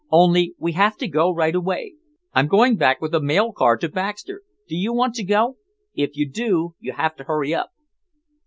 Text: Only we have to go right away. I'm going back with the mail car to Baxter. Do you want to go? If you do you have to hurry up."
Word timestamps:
Only 0.09 0.55
we 0.57 0.71
have 0.71 0.97
to 0.97 1.07
go 1.07 1.31
right 1.31 1.53
away. 1.53 1.93
I'm 2.33 2.47
going 2.47 2.75
back 2.75 3.01
with 3.03 3.11
the 3.11 3.21
mail 3.21 3.51
car 3.51 3.77
to 3.77 3.87
Baxter. 3.87 4.41
Do 4.67 4.75
you 4.75 4.91
want 4.93 5.13
to 5.17 5.23
go? 5.23 5.57
If 5.93 6.17
you 6.17 6.27
do 6.27 6.73
you 6.79 6.93
have 6.93 7.15
to 7.17 7.25
hurry 7.25 7.53
up." 7.53 7.69